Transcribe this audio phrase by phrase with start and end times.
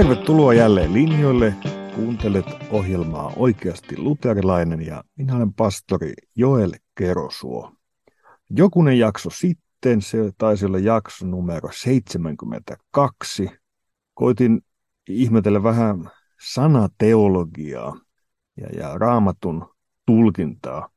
[0.00, 1.54] Tervetuloa jälleen linjoille.
[1.94, 7.72] Kuuntelet ohjelmaa Oikeasti luterilainen ja minä olen pastori Joel Kerosuo.
[8.50, 13.50] Jokunen jakso sitten, se taisi olla jakso numero 72,
[14.14, 14.60] koitin
[15.08, 16.10] ihmetellä vähän
[16.52, 18.00] sanateologiaa
[18.56, 19.74] ja, ja raamatun
[20.06, 20.88] tulkintaa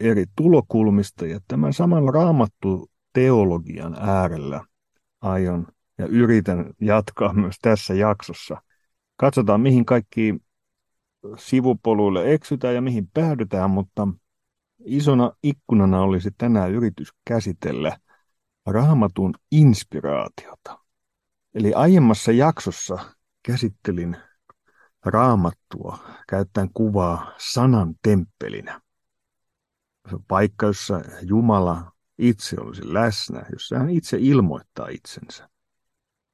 [0.00, 4.64] eri tulokulmista ja tämän saman raamattu teologian äärellä
[5.20, 5.66] aion
[6.02, 8.62] ja yritän jatkaa myös tässä jaksossa.
[9.16, 10.34] Katsotaan, mihin kaikki
[11.36, 14.08] sivupoluille eksytään ja mihin päädytään, mutta
[14.84, 17.96] isona ikkunana olisi tänään yritys käsitellä
[18.66, 20.78] raamatun inspiraatiota.
[21.54, 22.98] Eli aiemmassa jaksossa
[23.42, 24.16] käsittelin
[25.04, 25.98] raamattua
[26.28, 28.80] käyttäen kuvaa sanan temppelinä.
[30.08, 35.51] Se on paikka, jossa Jumala itse olisi läsnä, jossa hän itse ilmoittaa itsensä.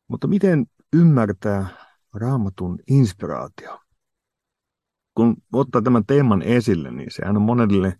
[0.09, 1.67] Mutta miten ymmärtää
[2.15, 3.81] raamatun inspiraatio?
[5.15, 7.97] Kun ottaa tämän teeman esille, niin sehän on monelle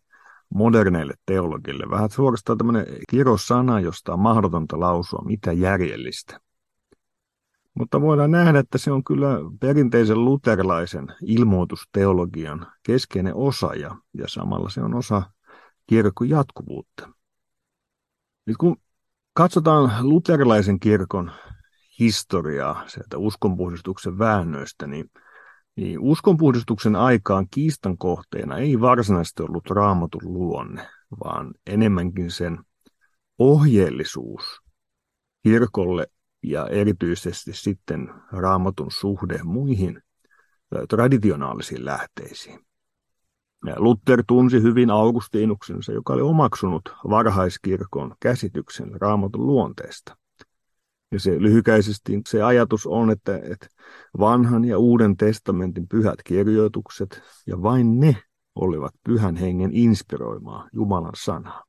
[0.55, 6.41] moderneille teologille vähän suorastaan tämmöinen kirosana, josta on mahdotonta lausua mitä järjellistä.
[7.75, 14.69] Mutta voidaan nähdä, että se on kyllä perinteisen luterilaisen ilmoitusteologian keskeinen osa ja, ja samalla
[14.69, 15.23] se on osa
[15.87, 17.09] kirkon jatkuvuutta.
[18.47, 18.77] Nyt kun
[19.33, 21.33] katsotaan luterilaisen kirkon
[21.99, 25.11] historiaa sieltä uskonpuhdistuksen väännöistä, niin,
[25.77, 30.89] niin uskonpuhdistuksen aikaan kiistan kohteena ei varsinaisesti ollut raamatun luonne,
[31.25, 32.59] vaan enemmänkin sen
[33.39, 34.61] ohjeellisuus
[35.43, 36.07] kirkolle
[36.43, 40.03] ja erityisesti sitten raamatun suhde muihin
[40.89, 42.61] traditionaalisiin lähteisiin.
[43.77, 50.17] Luther tunsi hyvin Augustinuksensa, joka oli omaksunut varhaiskirkon käsityksen raamatun luonteesta.
[51.13, 53.67] Ja se lyhykäisesti se ajatus on, että, että
[54.19, 58.17] vanhan ja uuden testamentin pyhät kirjoitukset ja vain ne
[58.55, 61.65] olivat pyhän hengen inspiroimaa Jumalan sanaa.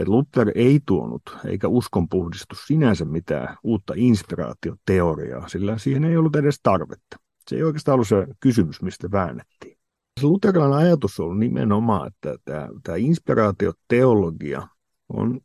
[0.00, 6.60] Et Luther ei tuonut, eikä uskonpuhdistus sinänsä mitään uutta inspiraatioteoriaa, sillä siihen ei ollut edes
[6.62, 7.16] tarvetta.
[7.48, 9.78] Se ei oikeastaan ollut se kysymys, mistä väännettiin.
[10.20, 14.68] Se luterilainen ajatus on nimenomaan, että tämä, tämä inspiraatioteologia
[15.08, 15.40] on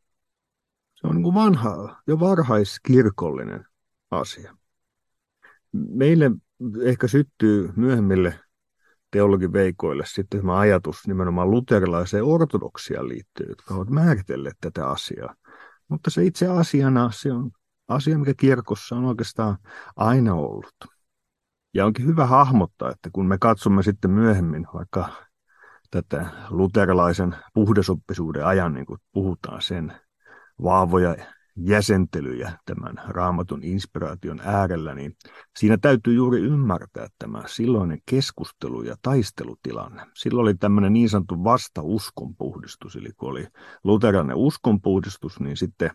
[1.03, 3.65] se on niin vanha ja varhaiskirkollinen
[4.11, 4.57] asia.
[5.71, 6.31] Meille
[6.81, 8.39] ehkä syttyy myöhemmille
[9.11, 15.35] teologiveikoille sitten tämä ajatus nimenomaan luterilaiseen ortodoksiaan liittyen, jotka ovat määritelleet tätä asiaa.
[15.87, 17.51] Mutta se itse asiana, se on
[17.87, 19.57] asia, mikä kirkossa on oikeastaan
[19.95, 20.75] aina ollut.
[21.73, 25.09] Ja onkin hyvä hahmottaa, että kun me katsomme sitten myöhemmin vaikka
[25.91, 29.93] tätä luterilaisen puhdasoppisuuden ajan, niin kuin puhutaan sen
[30.63, 31.15] vahvoja
[31.55, 35.15] jäsentelyjä tämän raamatun inspiraation äärellä, niin
[35.57, 40.05] siinä täytyy juuri ymmärtää tämä silloinen keskustelu- ja taistelutilanne.
[40.13, 43.47] Silloin oli tämmöinen niin sanottu vasta-uskonpuhdistus, eli kun oli
[43.83, 45.91] luterilainen uskonpuhdistus, niin sitten,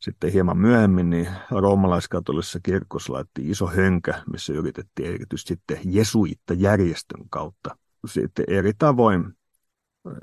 [0.00, 7.76] sitten hieman myöhemmin niin roomalaiskatolisessa kirkossa laitettiin iso hönkä, missä yritettiin erityisesti sitten jesuitta-järjestön kautta
[8.06, 9.32] sitten eri tavoin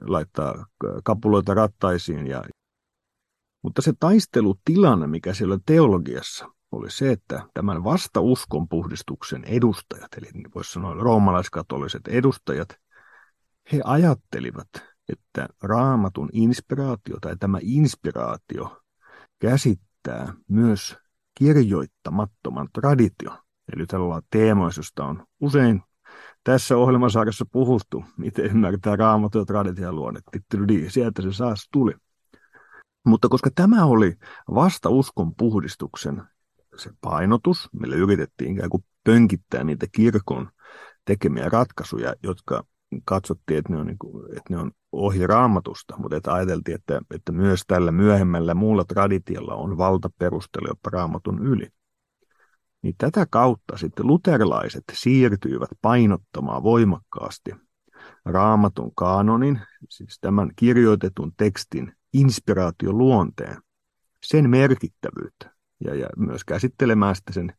[0.08, 0.66] laittaa
[1.04, 2.44] kapuloita rattaisiin ja
[3.62, 10.72] mutta se taistelutilanne, mikä siellä teologiassa oli se, että tämän vasta-uskon puhdistuksen edustajat, eli voisi
[10.72, 12.70] sanoa roomalaiskatoliset edustajat,
[13.72, 14.68] he ajattelivat,
[15.10, 18.82] että raamatun inspiraatio tai tämä inspiraatio
[19.40, 20.98] käsittää myös
[21.38, 23.38] kirjoittamattoman tradition.
[23.76, 25.82] Eli tällä teemoissa, josta on usein
[26.44, 30.20] tässä ohjelmasarjassa puhuttu, miten ymmärtää raamatun ja tradition luonne.
[30.88, 31.94] Sieltä se saas tuli.
[33.06, 34.16] Mutta koska tämä oli
[34.56, 36.24] vasta uskon puhdistuksen
[36.76, 40.50] se painotus, millä yritettiin ikään kuin pönkittää niitä kirkon
[41.06, 42.64] tekemiä ratkaisuja, jotka
[43.06, 47.02] katsottiin, että ne on, niin kuin, että ne on ohi raamatusta, mutta että ajateltiin, että,
[47.16, 51.68] että myös tällä myöhemmällä muulla traditiolla on valta perustella jopa raamatun yli.
[52.82, 57.52] Niin tätä kautta sitten luterilaiset siirtyivät painottamaan voimakkaasti
[58.26, 59.60] raamatun kaanonin,
[59.90, 63.58] siis tämän kirjoitetun tekstin inspiraatioluonteen,
[64.26, 65.56] sen merkittävyyttä
[65.86, 67.54] ja, ja myös käsittelemään sitä sen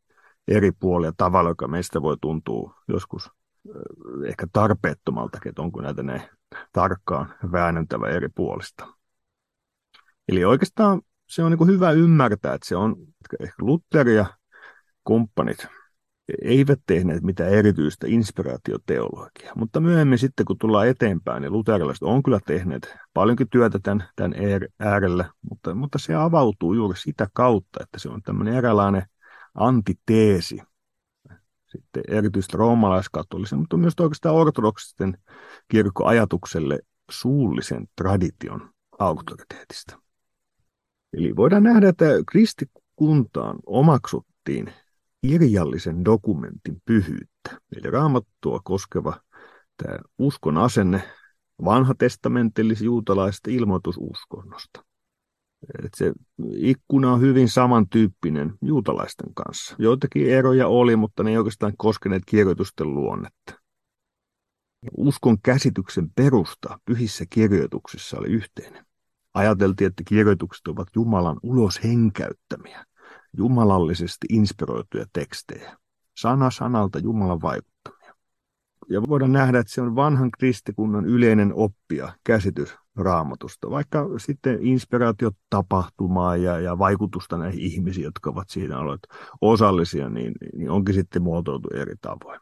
[0.48, 3.30] eri puolia tavalla, joka meistä voi tuntua joskus
[4.26, 6.30] ehkä tarpeettomaltakin, että onko näitä ne
[6.72, 8.88] tarkkaan väännöntävä eri puolista.
[10.28, 12.96] Eli oikeastaan se on niin hyvä ymmärtää, että se on
[13.40, 14.26] ehkä Luther ja
[15.04, 15.66] kumppanit
[16.42, 19.54] eivät tehneet mitään erityistä inspiraatioteologiaa.
[19.56, 24.34] Mutta myöhemmin sitten, kun tullaan eteenpäin, niin luterilaiset on kyllä tehneet paljonkin työtä tämän, tämän
[24.78, 29.02] äärellä, mutta, mutta se avautuu juuri sitä kautta, että se on tämmöinen eräänlainen
[29.54, 30.58] antiteesi
[31.72, 35.18] sitten erityisesti roomalaiskatolisen, mutta myös oikeastaan ortodoksisten
[35.68, 36.78] kirkkoajatukselle
[37.10, 39.98] suullisen tradition auktoriteetista.
[41.12, 44.72] Eli voidaan nähdä, että kristikuntaan omaksuttiin
[45.26, 49.20] kirjallisen dokumentin pyhyyttä, eli raamattua koskeva
[49.76, 51.02] tämä uskon asenne
[51.64, 54.84] vanhatestamentillis juutalaisesta ilmoitususkonnosta.
[55.84, 56.12] Et se
[56.56, 59.76] ikkuna on hyvin samantyyppinen juutalaisten kanssa.
[59.78, 63.62] Joitakin eroja oli, mutta ne ei oikeastaan koskeneet kirjoitusten luonnetta.
[64.96, 68.86] Uskon käsityksen perusta pyhissä kirjoituksissa oli yhteinen.
[69.34, 72.84] Ajateltiin, että kirjoitukset ovat Jumalan ulos henkäyttämiä,
[73.36, 75.76] jumalallisesti inspiroituja tekstejä,
[76.16, 78.14] sana sanalta Jumalan vaikuttamia.
[78.90, 86.36] Ja voidaan nähdä, että se on vanhan kristikunnan yleinen oppia käsitys raamatusta, vaikka sitten inspiraatiotapahtumaa
[86.36, 89.08] ja, ja vaikutusta näihin ihmisiin, jotka ovat siinä olleet
[89.40, 92.40] osallisia, niin, niin onkin sitten muotoiltu eri tavoin.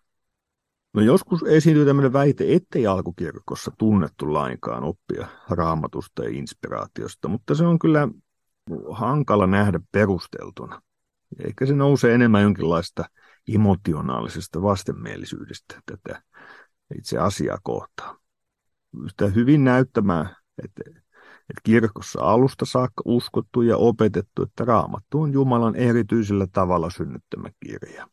[0.95, 7.65] No joskus esiintyy tämmöinen väite, ettei alkukirkossa tunnettu lainkaan oppia raamatusta ja inspiraatiosta, mutta se
[7.65, 8.09] on kyllä
[8.91, 10.83] hankala nähdä perusteltuna.
[11.45, 13.05] Eikä se nouse enemmän jonkinlaista
[13.55, 16.23] emotionaalisesta vastenmielisyydestä tätä
[16.99, 18.19] itse asiaa kohtaan.
[19.09, 25.77] Sitä hyvin näyttämään, että, että kirkossa alusta saakka uskottu ja opetettu, että raamattu on Jumalan
[25.77, 28.09] erityisellä tavalla synnyttämä kirja.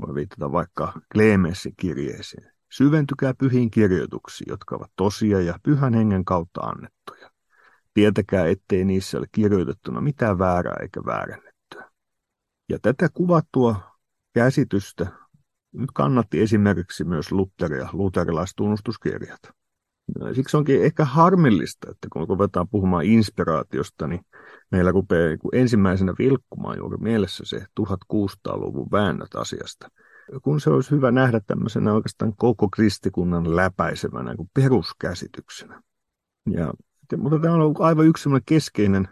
[0.00, 2.52] Voi viitata vaikka Kleemessin kirjeeseen.
[2.72, 7.29] Syventykää pyhiin kirjoituksiin, jotka ovat tosia ja pyhän hengen kautta annettuja.
[7.94, 11.90] Tietäkää, ettei niissä ole kirjoitettuna mitään väärää eikä väärennettyä.
[12.68, 13.98] Ja tätä kuvattua
[14.34, 15.06] käsitystä
[15.72, 19.40] nyt kannatti esimerkiksi myös Luther ja luterilaistunnustuskirjat.
[20.34, 24.20] Siksi onkin ehkä harmillista, että kun ruvetaan puhumaan inspiraatiosta, niin
[24.70, 29.88] meillä rupeaa niin ensimmäisenä vilkkumaan juuri mielessä se 1600-luvun väännöt asiasta.
[30.42, 35.82] Kun se olisi hyvä nähdä tämmöisenä oikeastaan koko kristikunnan läpäisevänä kuin peruskäsityksenä.
[36.50, 36.72] Ja,
[37.16, 39.08] mutta tämä on ollut aivan yksi keskeinen,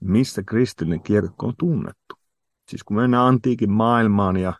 [0.00, 2.14] mistä kristillinen kirkko on tunnettu.
[2.68, 4.54] Siis kun mennään antiikin maailmaan ja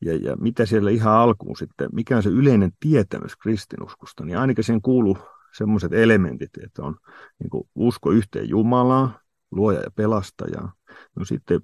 [0.00, 4.64] ja, ja mitä siellä ihan alkuun sitten, mikä on se yleinen tietämys kristinuskosta, niin ainakin
[4.64, 5.18] sen kuuluu
[5.56, 6.96] semmoiset elementit, että on
[7.38, 9.14] niin usko yhteen Jumalaan,
[9.50, 10.68] luoja ja pelastaja.
[11.16, 11.60] No sitten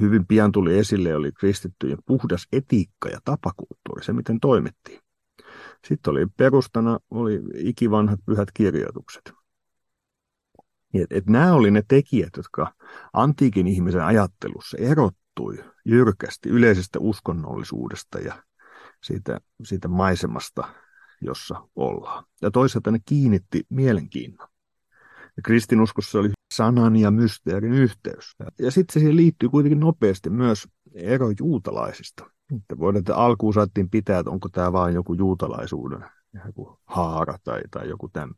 [0.00, 5.00] hyvin pian tuli esille, oli kristittyjen puhdas etiikka ja tapakulttuuri, se miten toimittiin.
[5.86, 9.32] Sitten oli perustana oli ikivanhat pyhät kirjoitukset.
[10.94, 12.74] Et, et nämä oli ne tekijät, jotka
[13.12, 18.42] antiikin ihmisen ajattelussa erottui jyrkästi yleisestä uskonnollisuudesta ja
[19.02, 20.68] siitä, siitä maisemasta,
[21.20, 22.24] jossa ollaan.
[22.42, 24.48] Ja toisaalta ne kiinnitti mielenkiinnon.
[25.36, 28.34] Ja kristinuskossa oli sanan ja mysteerin yhteys.
[28.58, 32.30] Ja sitten se siihen liittyy kuitenkin nopeasti myös ero juutalaisista.
[32.56, 36.04] Että voidaan, että alkuun saatiin pitää, että onko tämä vain joku juutalaisuuden
[36.46, 38.34] joku haara tai, tai joku tämän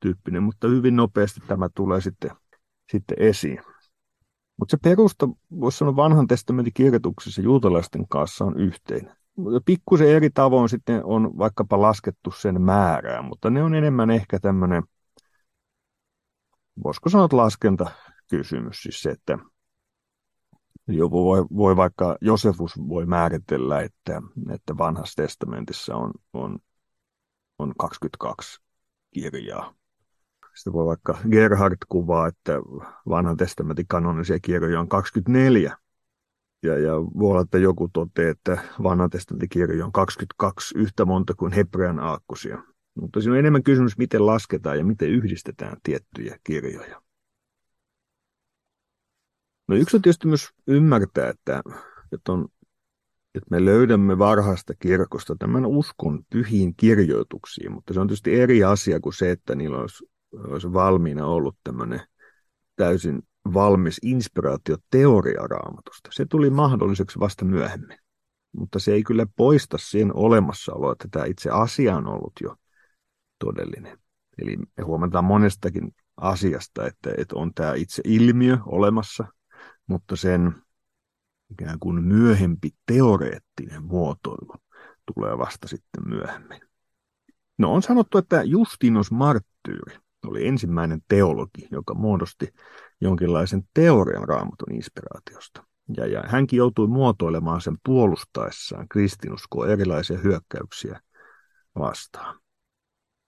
[0.00, 2.30] tyyppinen, mutta hyvin nopeasti tämä tulee sitten,
[2.92, 3.60] sitten esiin.
[4.56, 5.28] Mutta se perusta,
[5.60, 9.16] voisi sanoa vanhan testamentin kirjoituksessa juutalaisten kanssa on yhteinen.
[9.64, 14.82] Pikkusen eri tavoin sitten on vaikkapa laskettu sen määrää, mutta ne on enemmän ehkä tämmöinen,
[16.84, 19.38] voisiko sanoa laskentakysymys, siis se, että
[20.88, 26.58] joku voi, voi vaikka, Josefus voi määritellä, että, että vanhassa testamentissa on, on,
[27.58, 28.60] on 22
[29.14, 29.74] kirjaa.
[30.54, 32.52] Sitten voi vaikka Gerhard kuvaa, että
[33.08, 35.76] vanhan testamentin kanonisia kirjoja on 24.
[36.62, 41.34] Ja, ja voi olla, että joku toteaa, että vanhan testamentin kirjoja on 22 yhtä monta
[41.34, 42.62] kuin hebrean aakkosia.
[43.00, 47.02] Mutta siinä on enemmän kysymys, miten lasketaan ja miten yhdistetään tiettyjä kirjoja.
[49.68, 51.62] No yksi on tietysti myös ymmärtää, että,
[52.12, 52.48] että, on,
[53.34, 59.00] että me löydämme varhaista kirkosta tämän uskon pyhiin kirjoituksiin, mutta se on tietysti eri asia
[59.00, 60.04] kuin se, että niillä olisi
[60.38, 62.00] olisi valmiina ollut tämmöinen
[62.76, 63.22] täysin
[63.54, 66.10] valmis inspiraatioteoria raamatusta.
[66.12, 67.98] Se tuli mahdolliseksi vasta myöhemmin,
[68.56, 72.56] mutta se ei kyllä poista sen olemassaoloa, että tämä itse asia on ollut jo
[73.38, 73.98] todellinen.
[74.38, 79.24] Eli me huomataan monestakin asiasta, että, että on tämä itse ilmiö olemassa,
[79.86, 80.54] mutta sen
[81.50, 84.54] ikään kuin myöhempi teoreettinen muotoilu
[85.14, 86.60] tulee vasta sitten myöhemmin.
[87.58, 92.54] No on sanottu, että Justinus Marttyyri oli ensimmäinen teologi, joka muodosti
[93.00, 95.64] jonkinlaisen teorian raamatun inspiraatiosta.
[95.96, 101.00] Ja, ja hänkin joutui muotoilemaan sen puolustaessaan kristinuskoa erilaisia hyökkäyksiä
[101.78, 102.40] vastaan.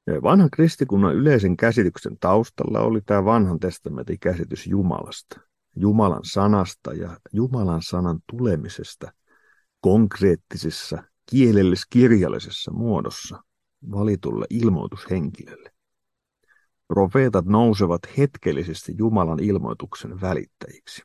[0.06, 5.40] Ja vanhan kristikunnan yleisen käsityksen taustalla oli tämä vanhan testamentin käsitys Jumalasta,
[5.76, 9.12] Jumalan sanasta ja Jumalan sanan tulemisesta
[9.80, 13.42] konkreettisessa kielellis-kirjallisessa muodossa
[13.90, 15.72] valitulle ilmoitushenkilölle.
[16.88, 21.02] Profeetat nousevat hetkellisesti Jumalan ilmoituksen välittäjiksi.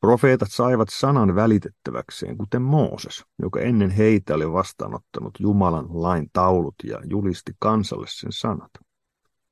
[0.00, 7.00] Profeetat saivat sanan välitettäväkseen, kuten Mooses, joka ennen heitä oli vastaanottanut Jumalan lain taulut ja
[7.04, 8.70] julisti kansalle sen sanat.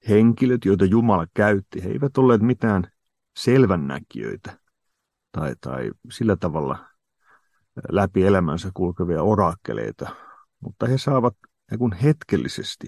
[0.09, 2.93] Henkilöt, joita Jumala käytti, he eivät olleet mitään
[3.37, 4.59] selvännäkijöitä
[5.33, 6.89] tai, tai sillä tavalla
[7.89, 10.17] läpi elämänsä kulkevia orakkeleita,
[10.61, 11.37] mutta he saavat
[11.79, 12.87] kun hetkellisesti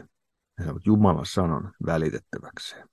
[0.59, 2.89] he saavat Jumalan sanan välitettäväkseen.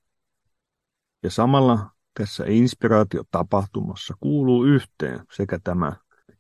[1.24, 5.96] Ja samalla tässä inspiraatiotapahtumassa kuuluu yhteen sekä tämä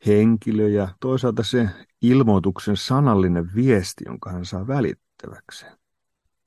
[0.05, 1.69] henkilö ja toisaalta se
[2.01, 5.77] ilmoituksen sanallinen viesti, jonka hän saa välittäväkseen.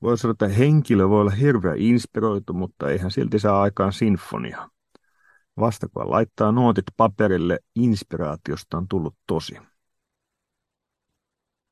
[0.05, 4.69] Voi sanoa, että henkilö voi olla hirveä inspiroitu, mutta eihän silti saa aikaan sinfonia.
[5.59, 9.57] Vasta kun laittaa nootit paperille, inspiraatiosta on tullut tosi.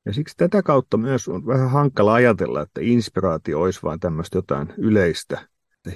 [0.06, 4.74] Ja siksi tätä kautta myös on vähän hankala ajatella, että inspiraatio olisi vain tämmöistä jotain
[4.78, 5.48] yleistä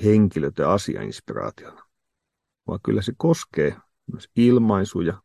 [0.03, 1.83] henkilöt- ja asiainspiraationa.
[2.67, 3.75] Vaan kyllä se koskee
[4.11, 5.21] myös ilmaisuja.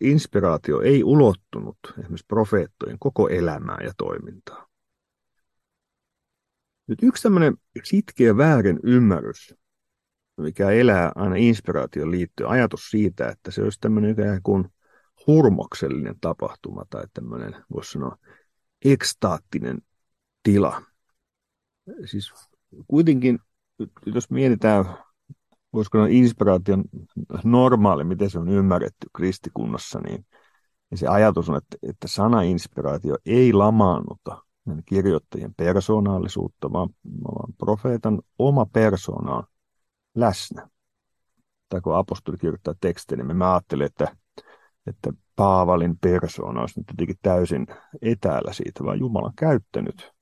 [0.00, 4.65] Inspiraatio ei ulottunut esimerkiksi profeettojen koko elämää ja toimintaa.
[6.86, 9.54] Nyt yksi tämmöinen sitkeä väärin ymmärrys,
[10.36, 14.68] mikä elää aina inspiraation liittyen, ajatus siitä, että se olisi tämmöinen ikään kuin
[15.26, 18.16] hurmoksellinen tapahtuma tai tämmöinen, voisi sanoa,
[18.84, 19.78] ekstaattinen
[20.42, 20.82] tila.
[22.04, 22.32] Siis
[22.88, 23.38] kuitenkin,
[24.06, 24.84] jos mietitään,
[25.72, 26.84] voisiko olla inspiraation
[27.44, 30.26] normaali, miten se on ymmärretty kristikunnassa, niin,
[30.94, 34.45] se ajatus on, että, että sana-inspiraatio ei lamaannuta
[34.84, 36.88] kirjoittajien persoonallisuutta, vaan,
[37.24, 39.44] vaan profeetan oma persoona on
[40.14, 40.68] läsnä.
[41.68, 44.16] Tai kun apostoli kirjoittaa tekstejä, niin mä ajattelen, että,
[44.86, 47.66] että Paavalin persoona olisi nyt jotenkin täysin
[48.02, 50.16] etäällä siitä, vaan Jumala on käyttänyt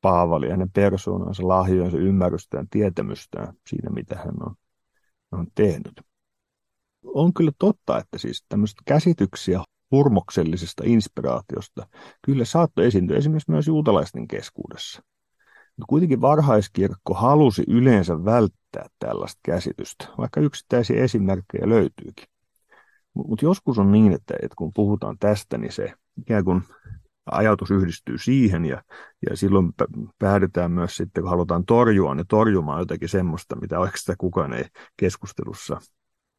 [0.00, 4.54] Paavali hänen persoonansa, lahjojensa, ymmärrystään, tietämystään siinä, mitä hän on,
[5.32, 6.00] on tehnyt.
[7.04, 11.86] On kyllä totta, että siis tämmöistä käsityksiä hurmoksellisesta inspiraatiosta
[12.22, 15.02] kyllä saattoi esiintyä esimerkiksi myös juutalaisten keskuudessa.
[15.76, 22.26] Mutta kuitenkin varhaiskirkko halusi yleensä välttää tällaista käsitystä, vaikka yksittäisiä esimerkkejä löytyykin.
[23.14, 26.62] Mutta joskus on niin, että, että kun puhutaan tästä, niin se ikään kuin
[27.26, 28.82] ajatus yhdistyy siihen ja,
[29.30, 29.72] ja silloin
[30.18, 34.64] päädytään myös sitten, kun halutaan torjua, niin torjumaan jotakin semmoista, mitä oikeastaan kukaan ei
[34.96, 35.80] keskustelussa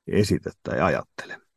[0.07, 1.50] esitä tai ajattele.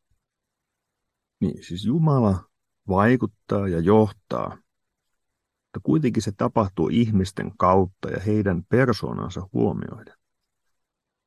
[1.45, 2.45] Niin, siis Jumala
[2.89, 10.15] vaikuttaa ja johtaa, mutta kuitenkin se tapahtuu ihmisten kautta ja heidän persoonansa huomioiden.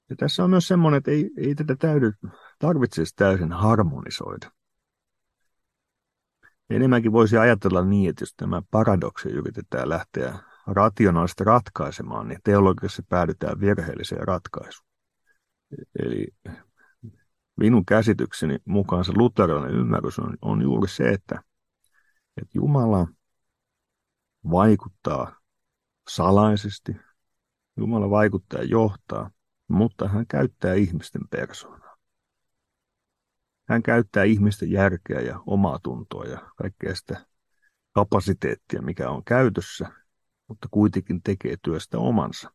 [0.09, 2.13] Ja tässä on myös semmoinen, että ei, ei tätä täydy,
[2.59, 4.51] tarvitse täysin harmonisoida.
[6.69, 13.59] Enemmänkin voisi ajatella niin, että jos tämä paradoksi yritetään lähteä rationaalisesti ratkaisemaan, niin teologiassa päädytään
[13.59, 14.87] virheelliseen ratkaisuun.
[15.99, 16.27] Eli
[17.57, 21.43] minun käsitykseni mukaan se luterilainen ymmärrys on, on juuri se, että,
[22.37, 23.07] että Jumala
[24.51, 25.39] vaikuttaa
[26.09, 26.95] salaisesti,
[27.77, 29.31] Jumala vaikuttaa ja johtaa,
[29.67, 31.97] mutta hän käyttää ihmisten persoonaa.
[33.69, 37.25] Hän käyttää ihmisten järkeä ja omaa tuntoa ja kaikkea sitä
[37.91, 39.91] kapasiteettia, mikä on käytössä,
[40.47, 42.51] mutta kuitenkin tekee työstä omansa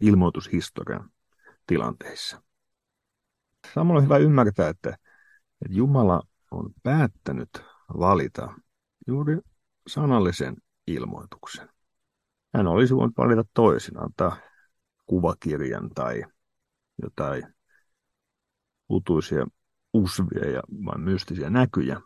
[0.00, 1.10] ilmoitushistorian
[1.66, 2.45] tilanteissa.
[3.74, 4.88] Samalla on hyvä ymmärtää, että,
[5.64, 7.48] että Jumala on päättänyt
[7.98, 8.54] valita
[9.06, 9.38] juuri
[9.88, 10.56] sanallisen
[10.86, 11.68] ilmoituksen.
[12.54, 14.36] Hän olisi voinut valita toisin, antaa
[15.06, 16.22] kuvakirjan tai
[17.02, 17.54] jotain
[18.90, 19.46] utuisia
[19.92, 22.00] usvia ja vain mystisiä näkyjä.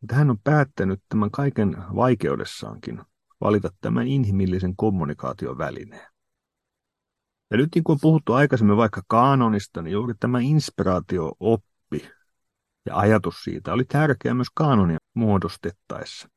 [0.00, 3.02] Mutta hän on päättänyt tämän kaiken vaikeudessaankin
[3.40, 6.09] valita tämän inhimillisen kommunikaation välineen.
[7.50, 12.10] Ja nyt niin kuin on puhuttu aikaisemmin vaikka kaanonista, niin juuri tämä inspiraatio-oppi
[12.86, 16.28] ja ajatus siitä oli tärkeä myös kaanonia muodostettaessa.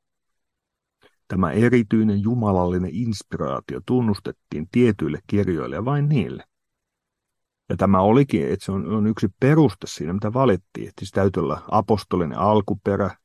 [1.28, 6.44] Tämä erityinen jumalallinen inspiraatio tunnustettiin tietyille kirjoille ja vain niille.
[7.70, 10.88] Ja tämä olikin, että se on, on yksi peruste siinä, mitä valittiin.
[10.88, 13.18] Että siis täytyy olla apostolinen alkuperä,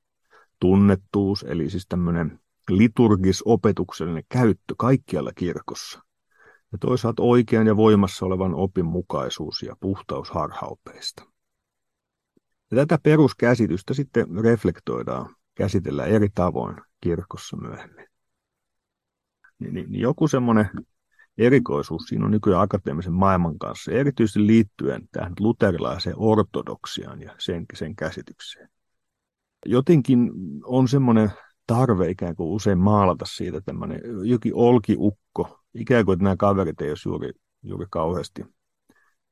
[0.61, 2.41] tunnettuus, eli siis tämmöinen
[2.71, 6.08] liturgis-opetuksellinen käyttö kaikkialla kirkossa.
[6.73, 11.23] Ja toisaalta oikean ja voimassa olevan opin mukaisuus ja puhtaus harhaopeista.
[12.71, 18.07] Ja tätä peruskäsitystä sitten reflektoidaan, käsitellään eri tavoin kirkossa myöhemmin.
[19.59, 20.71] Niin, niin, niin joku semmoinen
[21.39, 27.97] erikoisuus siinä on nykyään akateemisen maailman kanssa, erityisesti liittyen tähän luterilaiseen ortodoksiaan ja sen, sen
[27.97, 28.69] käsitykseen.
[29.67, 30.31] Jotenkin
[30.65, 31.31] on semmoinen
[31.67, 37.09] tarve ikään kuin usein maalata siitä tämmöinen jokin olkiukko, ikään kuin nämä kaverit ei olisi
[37.09, 37.31] juuri,
[37.63, 38.45] juuri kauheasti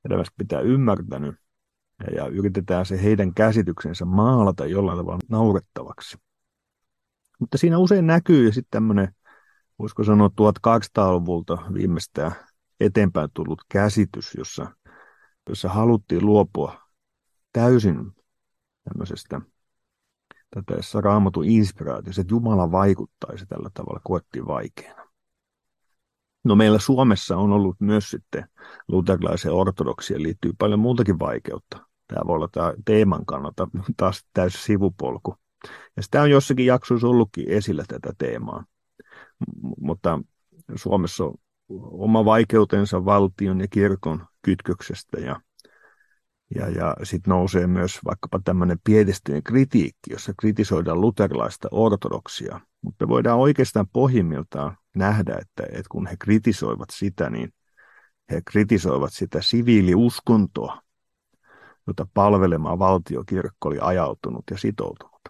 [0.05, 1.37] elämästä pitää ymmärtänyt,
[2.01, 6.19] ja, ja yritetään se heidän käsityksensä maalata jollain tavalla naurettavaksi.
[7.41, 9.15] Mutta siinä usein näkyy sitten tämmöinen,
[9.79, 12.33] voisiko sanoa 1800-luvulta viimeistään
[12.81, 14.77] eteenpäin tullut käsitys, jossa,
[15.49, 16.81] jossa haluttiin luopua
[17.53, 18.13] täysin
[18.85, 19.41] tämmöisestä
[20.51, 25.06] tätä raamatun inspiraatiosta, että Jumala vaikuttaisi tällä tavalla, koettiin vaikeana.
[26.47, 28.49] No meillä Suomessa on ollut myös sitten
[28.89, 31.87] luterilaiseen ortodoksiin liittyy paljon muutakin vaikeutta.
[32.07, 35.37] Tämä voi olla tämä teeman kannalta taas täysin sivupolku.
[35.97, 38.61] Ja sitä on jossakin jaksoissa ollutkin esillä tätä teemaa.
[38.61, 40.21] M- mutta
[40.75, 41.35] Suomessa on
[41.91, 45.41] oma vaikeutensa valtion ja kirkon kytköksestä ja
[46.55, 52.61] ja, ja sitten nousee myös vaikkapa tämmöinen piedestinen kritiikki, jossa kritisoidaan luterilaista ortodoksia.
[52.83, 57.55] Mutta voidaan oikeastaan pohjimmiltaan nähdä, että, että kun he kritisoivat sitä, niin
[58.31, 60.83] he kritisoivat sitä siviiliuskontoa,
[61.87, 65.21] jota palvelemaan valtiokirkko oli ajautunut ja sitoutunut.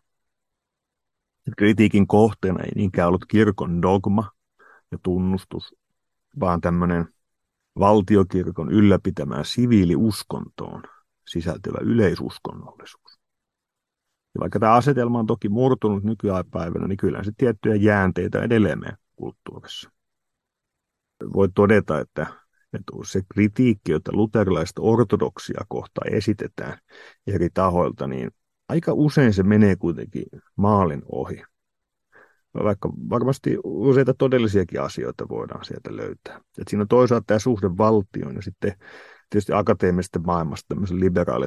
[1.57, 4.31] Kritiikin kohteena ei niinkään ollut kirkon dogma
[4.93, 5.75] ja tunnustus,
[6.41, 7.09] vaan tämmöinen
[7.79, 10.83] valtiokirkon ylläpitämään siviiliuskontoon
[11.29, 13.19] sisältyvä yleisuskonnollisuus.
[14.35, 18.99] Ja vaikka tämä asetelma on toki murtunut nykypäivänä, niin kyllä se tiettyjä jäänteitä edelleen meidän
[19.17, 19.91] kulttuurissa.
[21.35, 22.27] Voi todeta, että,
[22.73, 26.79] että se kritiikki, jota luterilaista ortodoksia kohtaan esitetään
[27.27, 28.31] eri tahoilta, niin
[28.69, 30.25] aika usein se menee kuitenkin
[30.57, 31.43] maalin ohi.
[32.65, 36.41] Vaikka varmasti useita todellisiakin asioita voidaan sieltä löytää.
[36.59, 38.73] Et siinä on toisaalta tämä suhde valtioon ja sitten
[39.31, 40.99] tietysti akateemisesta maailmasta tämmöisen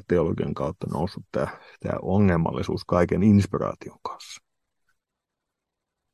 [0.07, 1.47] teologian kautta noussut tämä,
[1.79, 4.48] tämä ongelmallisuus kaiken inspiraation kanssa.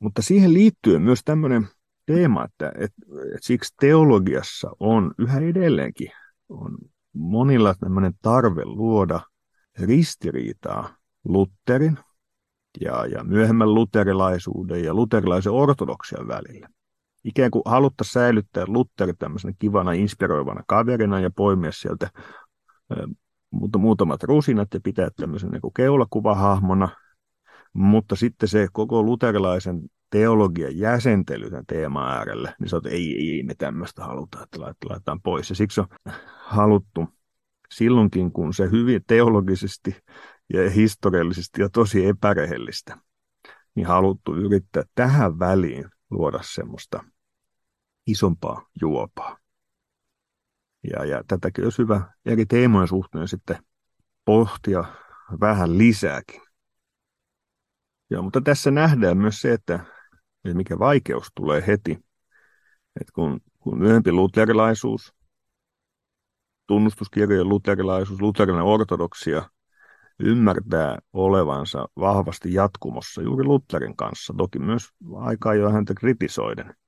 [0.05, 1.67] Mutta siihen liittyy myös tämmöinen
[2.05, 6.11] teema, että, että, että siksi teologiassa on yhä edelleenkin
[6.49, 6.77] on
[7.13, 9.19] monilla tämmöinen tarve luoda
[9.79, 11.97] ristiriitaa Lutterin
[12.81, 16.67] ja, ja myöhemmän luterilaisuuden ja luterilaisen ortodoksian välillä.
[17.23, 22.09] Ikään kuin haluttaisiin säilyttää Luther tämmöisenä kivana, inspiroivana kaverina ja poimia sieltä
[23.51, 26.89] mutta muutamat rusinat ja pitää tämmöisen niin keulakuvahahmona,
[27.73, 33.35] mutta sitten se koko luterilaisen teologian jäsentely tämän teeman äärelle, niin sä että ei, ei,
[33.35, 35.49] ei me tämmöistä haluta, että laitetaan pois.
[35.49, 35.87] Ja siksi on
[36.45, 37.07] haluttu
[37.71, 39.95] silloinkin, kun se hyvin teologisesti
[40.53, 42.97] ja historiallisesti ja tosi epärehellistä,
[43.75, 47.03] niin haluttu yrittää tähän väliin luoda semmoista
[48.07, 49.37] isompaa juopaa.
[50.93, 53.57] Ja, ja tätäkin olisi hyvä eri teemojen suhteen sitten
[54.25, 54.83] pohtia
[55.41, 56.41] vähän lisääkin.
[58.09, 59.79] Ja, mutta tässä nähdään myös se, että,
[60.45, 61.91] että mikä vaikeus tulee heti.
[63.01, 65.13] Että kun, kun myöhempi luterilaisuus,
[66.67, 69.49] tunnustuskirjojen luterilaisuus, luterilainen ortodoksia
[70.19, 76.75] ymmärtää olevansa vahvasti jatkumossa juuri Lutherin kanssa, toki myös aikaa jo häntä kritisoiden–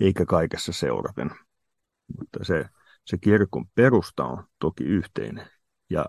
[0.00, 1.30] eikä kaikessa seuraten.
[2.18, 2.64] Mutta se,
[3.04, 5.46] se kirkon perusta on toki yhteinen.
[5.90, 6.06] Ja,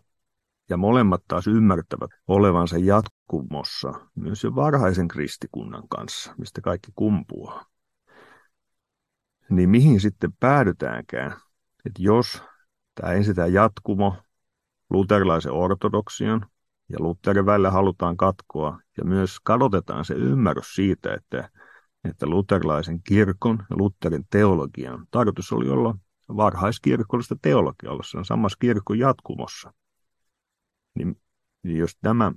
[0.70, 7.66] ja molemmat taas ymmärtävät olevansa jatkumossa myös jo varhaisen kristikunnan kanssa, mistä kaikki kumpuaa.
[9.50, 11.32] Niin mihin sitten päädytäänkään,
[11.86, 12.44] että jos
[12.96, 14.16] tämä ensin tämä jatkumo
[14.90, 16.46] luterilaisen ortodoksian
[16.90, 21.50] ja Lutherin välillä halutaan katkoa ja myös kadotetaan se ymmärrys siitä, että
[22.04, 25.96] että luterilaisen kirkon ja Lutherin teologian tarkoitus oli olla
[26.28, 29.74] varhaiskirkollista teologiaa, olla sen samassa kirkon jatkumossa.
[31.00, 31.22] Niin,
[31.64, 32.32] niin jos tämä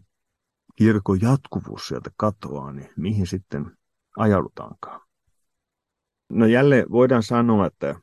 [0.76, 3.76] kirkon jatkuvuus sieltä katoaa, niin mihin sitten
[4.16, 5.00] ajaudutaankaan?
[6.30, 7.94] No jälleen voidaan sanoa, että,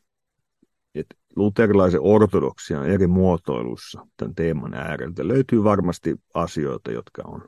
[0.95, 7.47] että luterilaisen ortodoksian eri muotoilussa tämän teeman ääreltä löytyy varmasti asioita, jotka on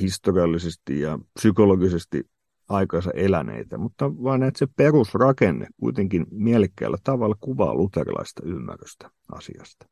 [0.00, 2.24] historiallisesti ja psykologisesti
[2.68, 9.86] aikansa eläneitä, mutta vaan että se perusrakenne kuitenkin mielekkäällä tavalla kuvaa luterilaista ymmärrystä asiasta.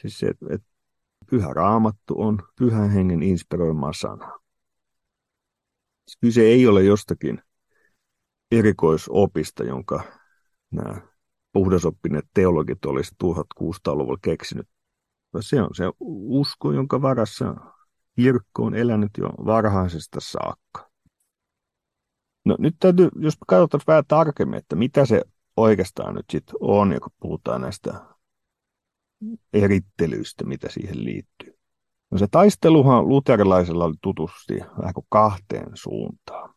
[0.00, 0.70] Siis se, että
[1.30, 4.38] pyhä raamattu on pyhän hengen inspiroimaa sanaa.
[6.06, 7.42] Siis kyse ei ole jostakin
[8.50, 10.02] erikoisopista, jonka
[10.70, 11.00] nämä
[11.52, 14.68] puhdasoppineet teologit olisi 1600-luvulla keksinyt.
[15.40, 17.54] Se on se usko, jonka varassa
[18.16, 20.90] kirkko on elänyt jo varhaisesta saakka.
[22.44, 25.22] No nyt täytyy, jos katsotaan vähän tarkemmin, että mitä se
[25.56, 28.00] oikeastaan nyt sitten on, kun puhutaan näistä
[29.52, 31.58] erittelyistä, mitä siihen liittyy.
[32.10, 36.54] No se taisteluhan luterilaisella oli tutusti vähän kuin kahteen suuntaan.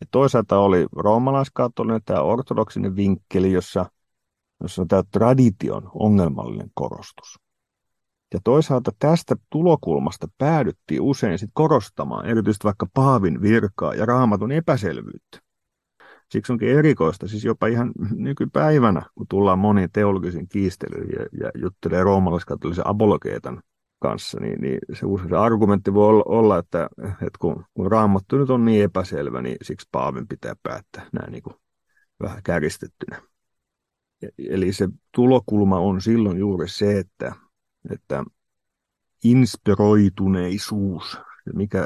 [0.00, 3.86] Ja toisaalta oli roomalaiskatolinen tämä ortodoksinen vinkkeli, jossa,
[4.62, 7.38] jossa tämä tradition ongelmallinen korostus.
[8.34, 15.49] Ja toisaalta tästä tulokulmasta päädyttiin usein sit korostamaan erityisesti vaikka Paavin virkaa ja raamatun epäselvyyttä.
[16.30, 22.02] Siksi onkin erikoista, siis jopa ihan nykypäivänä, kun tullaan moniin teologisiin kiistelyihin ja, ja juttelee
[22.02, 23.62] roomalaiskatolisen apologeetan
[23.98, 28.64] kanssa, niin, niin se, se argumentti voi olla, että, että kun, kun raamattu nyt on
[28.64, 31.54] niin epäselvä, niin siksi Paavin pitää päättää näin niin kuin
[32.22, 33.22] vähän käristettynä.
[34.38, 37.32] Eli se tulokulma on silloin juuri se, että,
[37.90, 38.24] että
[39.24, 41.18] inspiroituneisuus,
[41.54, 41.84] mikä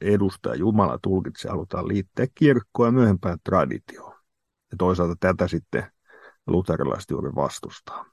[0.00, 4.14] edustaa Jumala tulkitsee, halutaan liittää kirkkoa ja myöhempään traditioon.
[4.70, 5.92] Ja toisaalta tätä sitten
[6.46, 8.04] luterilaiset juuri vastustaa.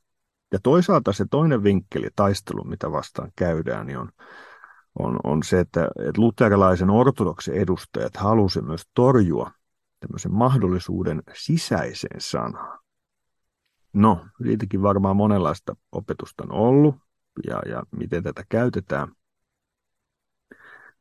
[0.51, 4.09] Ja toisaalta se toinen vinkkeli, taistelu, mitä vastaan käydään, niin on,
[4.99, 9.51] on, on se, että, että luterilaisen ortodoksen edustajat halusivat myös torjua
[9.99, 12.79] tämmöisen mahdollisuuden sisäiseen sanaan.
[13.93, 16.95] No, siitäkin varmaan monenlaista opetusta on ollut
[17.47, 19.07] ja, ja miten tätä käytetään.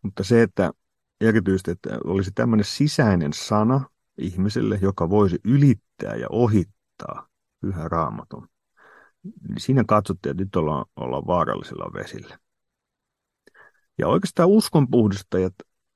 [0.03, 0.73] Mutta se, että
[1.21, 3.87] erityisesti että olisi tämmöinen sisäinen sana
[4.19, 7.29] ihmiselle, joka voisi ylittää ja ohittaa
[7.63, 8.49] yhä raamatun,
[9.49, 12.39] niin siinä katsottiin, että nyt ollaan, ollaan vaarallisilla vesillä.
[13.99, 15.55] Ja oikeastaan uskonpuhdistajat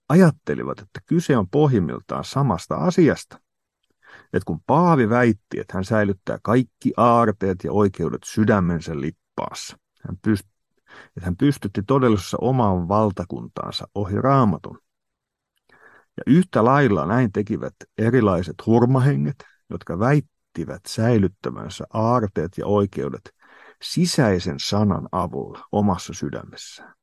[0.08, 3.40] ajattelivat, että kyse on pohjimmiltaan samasta asiasta.
[4.32, 10.55] Että kun Paavi väitti, että hän säilyttää kaikki aarteet ja oikeudet sydämensä lippaassa, hän pyst-
[11.06, 14.78] että hän pystytti todellisuudessa omaan valtakuntaansa ohi raamatun.
[16.16, 23.34] Ja yhtä lailla näin tekivät erilaiset hurmahenget, jotka väittivät säilyttävänsä aarteet ja oikeudet
[23.82, 26.94] sisäisen sanan avulla omassa sydämessään.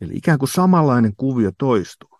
[0.00, 2.18] Eli ikään kuin samanlainen kuvio toistuu.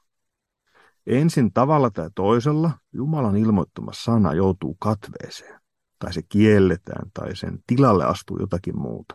[1.07, 5.61] Ensin tavalla tai toisella Jumalan ilmoittama sana joutuu katveeseen,
[5.99, 9.15] tai se kielletään, tai sen tilalle astuu jotakin muuta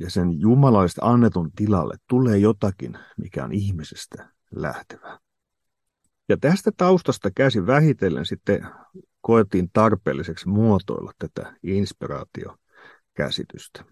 [0.00, 5.18] ja sen jumalallista annetun tilalle tulee jotakin, mikä on ihmisestä lähtevää.
[6.28, 8.66] Ja tästä taustasta käsi vähitellen sitten
[9.20, 13.84] koettiin tarpeelliseksi muotoilla tätä inspiraatiokäsitystä.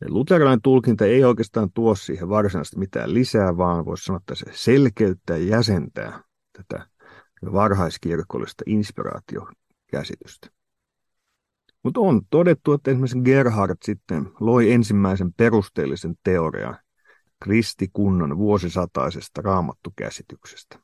[0.00, 4.46] Ja luterilainen tulkinta ei oikeastaan tuo siihen varsinaisesti mitään lisää, vaan voisi sanoa, että se
[4.52, 6.86] selkeyttää ja jäsentää tätä
[7.52, 10.55] varhaiskirkollista inspiraatiokäsitystä.
[11.86, 16.78] Mutta on todettu, että esimerkiksi Gerhard sitten loi ensimmäisen perusteellisen teorian
[17.44, 20.78] kristikunnan vuosisataisesta raamattukäsityksestä.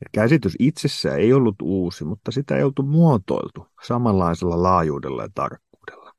[0.00, 6.12] Ja käsitys itsessään ei ollut uusi, mutta sitä ei oltu muotoiltu samanlaisella laajuudella ja tarkkuudella.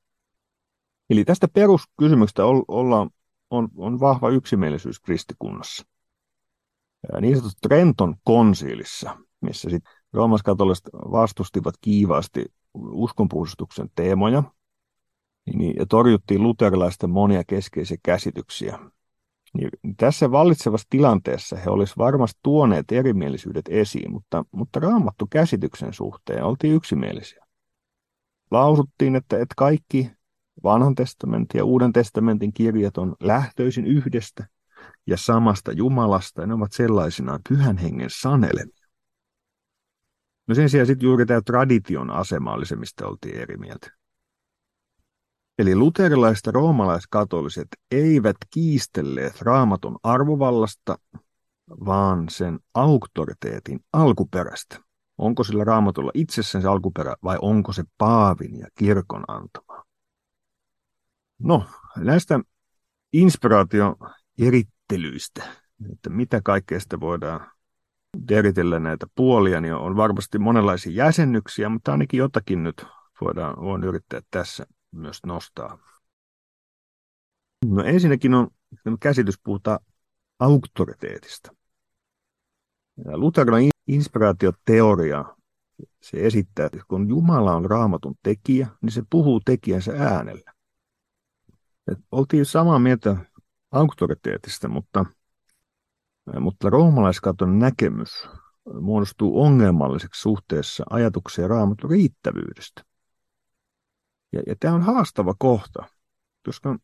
[1.09, 3.07] Eli tästä peruskysymyksestä olla,
[3.49, 5.85] on, on vahva yksimielisyys kristikunnassa.
[7.13, 14.43] Ja niin sanotusti Trenton konsiilissa, missä sitten roomaskatoliset vastustivat kiivaasti uskonpuhdistuksen teemoja
[15.55, 18.79] niin, ja torjuttiin luterilaisten monia keskeisiä käsityksiä.
[19.53, 26.43] Niin tässä vallitsevassa tilanteessa he olisivat varmasti tuoneet erimielisyydet esiin, mutta, mutta raamattu käsityksen suhteen
[26.43, 27.45] oltiin yksimielisiä.
[28.51, 30.11] Lausuttiin, että, että kaikki
[30.63, 34.47] vanhan testamentin ja uuden testamentin kirjat on lähtöisin yhdestä
[35.07, 38.82] ja samasta Jumalasta, ja ne ovat sellaisinaan pyhän hengen sanelemia.
[40.47, 43.91] No sen sijaan sitten juuri tämä tradition asema oli se, mistä oltiin eri mieltä.
[45.59, 50.97] Eli luterilaiset ja roomalaiskatoliset eivät kiistelleet raamatun arvovallasta,
[51.69, 54.79] vaan sen auktoriteetin alkuperästä.
[55.17, 59.83] Onko sillä raamatulla itsessään se alkuperä vai onko se paavin ja kirkon antama?
[61.39, 61.65] No,
[61.97, 62.39] näistä
[63.13, 63.95] inspiraation
[64.39, 65.43] erittelyistä,
[65.91, 67.51] että mitä kaikkea sitä voidaan
[68.31, 72.85] eritellä näitä puolia, niin on varmasti monenlaisia jäsennyksiä, mutta ainakin jotakin nyt
[73.21, 75.79] voidaan, voin yrittää tässä myös nostaa.
[77.65, 78.49] No ensinnäkin on
[78.99, 79.79] käsitys puhutaan
[80.39, 81.55] auktoriteetista.
[83.05, 85.25] Lutheran inspiraatioteoria
[86.01, 90.53] se esittää, että kun Jumala on raamatun tekijä, niin se puhuu tekijänsä äänellä.
[91.91, 93.15] Et oltiin samaa mieltä
[93.71, 95.05] auktoriteetista, mutta
[96.39, 98.27] mutta roomalaiskaton näkemys
[98.81, 102.83] muodostuu ongelmalliseksi suhteessa ajatukseen raamatun riittävyydestä.
[104.33, 105.83] Ja, ja tämä on haastava kohta,
[106.45, 106.77] koska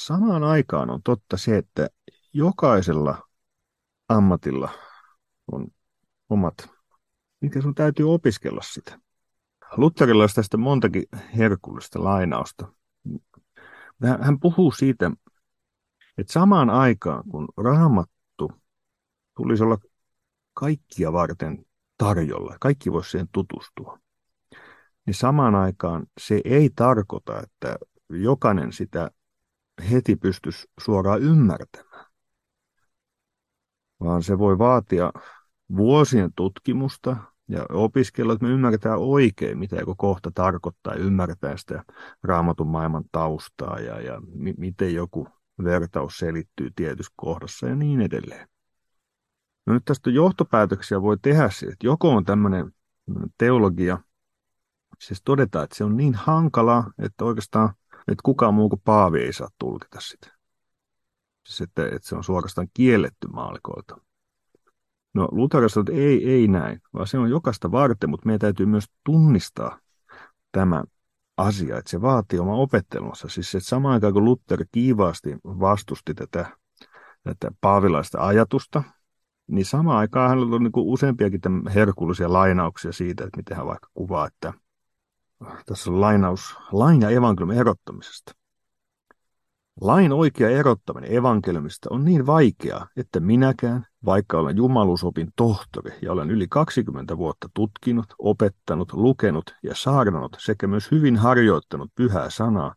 [0.00, 1.88] samaan aikaan on totta se, että
[2.32, 3.28] jokaisella
[4.08, 4.70] ammatilla
[5.52, 5.66] on
[6.28, 6.70] omat,
[7.40, 8.98] miten sun täytyy opiskella sitä.
[9.76, 11.04] Lutherilla olisi tästä montakin
[11.36, 12.72] herkullista lainausta.
[14.20, 15.10] Hän puhuu siitä
[16.18, 18.17] että samaan aikaan, kun raamattu
[19.38, 19.78] tulisi olla
[20.54, 21.66] kaikkia varten
[21.98, 23.98] tarjolla, kaikki voisi siihen tutustua,
[25.06, 27.78] niin samaan aikaan se ei tarkoita, että
[28.10, 29.10] jokainen sitä
[29.90, 32.06] heti pystyisi suoraan ymmärtämään,
[34.00, 35.12] vaan se voi vaatia
[35.76, 37.16] vuosien tutkimusta
[37.48, 41.84] ja opiskella, että me ymmärretään oikein, mitä joku kohta tarkoittaa, ja ymmärretään sitä
[42.22, 45.28] raamatun maailman taustaa ja, ja mi- miten joku
[45.64, 48.48] vertaus selittyy tietyssä kohdassa ja niin edelleen.
[49.68, 52.72] No nyt tästä johtopäätöksiä voi tehdä että joko on tämmöinen
[53.38, 53.98] teologia,
[54.98, 59.32] siis todetaan, että se on niin hankala, että oikeastaan että kukaan muu kuin Paavi ei
[59.32, 60.38] saa tulkita sitä.
[61.46, 63.96] Siis että, että se on suorastaan kielletty maalikoilta.
[65.14, 68.84] No Luther että ei, ei näin, vaan se on jokaista varten, mutta meidän täytyy myös
[69.04, 69.80] tunnistaa
[70.52, 70.84] tämä
[71.36, 73.28] asia, että se vaatii oma opettelunsa.
[73.28, 76.56] Siis että samaan aikaan kun Luther kiivaasti vastusti tätä,
[77.22, 78.82] tätä paavilaista ajatusta,
[79.48, 81.40] niin samaan aikaan hänellä on niin useampiakin
[81.74, 84.52] herkullisia lainauksia siitä, että miten hän vaikka kuvaa, että
[85.66, 88.32] tässä on lainaus lain ja evankeliumin erottamisesta.
[89.80, 96.30] Lain oikea erottaminen evankeliumista on niin vaikeaa, että minäkään, vaikka olen jumalusopin tohtori ja olen
[96.30, 102.74] yli 20 vuotta tutkinut, opettanut, lukenut ja saarnannut sekä myös hyvin harjoittanut pyhää sanaa,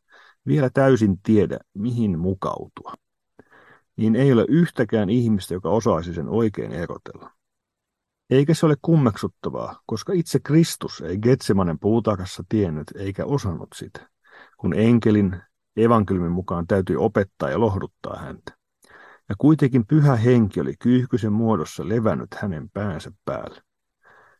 [0.47, 2.93] vielä täysin tiedä, mihin mukautua.
[4.01, 7.31] Niin ei ole yhtäkään ihmistä, joka osaisi sen oikein erotella.
[8.29, 14.09] Eikä se ole kummeksuttavaa, koska itse Kristus ei Getsemanen puutarhassa tiennyt eikä osannut sitä,
[14.57, 15.41] kun enkelin
[15.77, 18.57] evankeliumin mukaan täytyi opettaa ja lohduttaa häntä.
[19.29, 23.61] Ja kuitenkin pyhä henki oli kyyhkysen muodossa levännyt hänen päänsä päälle.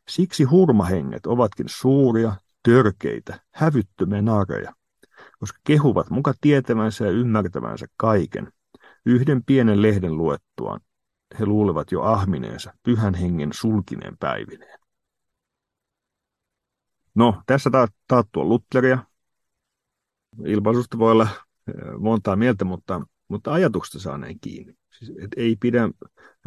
[0.08, 4.74] Siksi hurmahenget ovatkin suuria, törkeitä, hävyttömiä nareja,
[5.40, 8.54] koska kehuvat muka tietävänsä ja ymmärtävänsä kaiken,
[9.06, 10.82] yhden pienen lehden luettuaan,
[11.40, 14.80] he luulevat jo ahmineensa pyhän hengen sulkineen päivineen.
[17.16, 17.70] No, tässä
[18.08, 19.04] taattua Lutteria.
[20.46, 21.28] Ilmaisusta voi olla
[21.68, 24.78] eh, montaa mieltä, mutta, mutta ajatuksesta saa näin kiinni.
[24.98, 25.90] Siis, et ei pidä